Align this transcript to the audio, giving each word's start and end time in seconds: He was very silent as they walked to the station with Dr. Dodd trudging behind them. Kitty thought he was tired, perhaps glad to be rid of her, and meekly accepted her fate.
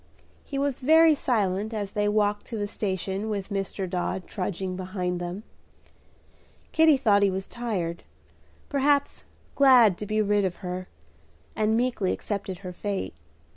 He 0.43 0.57
was 0.57 0.79
very 0.79 1.13
silent 1.13 1.75
as 1.75 1.91
they 1.91 2.09
walked 2.09 2.47
to 2.47 2.57
the 2.57 2.67
station 2.67 3.29
with 3.29 3.49
Dr. 3.49 3.85
Dodd 3.85 4.25
trudging 4.25 4.75
behind 4.75 5.21
them. 5.21 5.43
Kitty 6.71 6.97
thought 6.97 7.21
he 7.21 7.29
was 7.29 7.45
tired, 7.45 8.01
perhaps 8.67 9.25
glad 9.53 9.99
to 9.99 10.07
be 10.07 10.19
rid 10.19 10.43
of 10.43 10.55
her, 10.65 10.87
and 11.55 11.77
meekly 11.77 12.11
accepted 12.13 12.59
her 12.65 12.73
fate. 12.73 13.13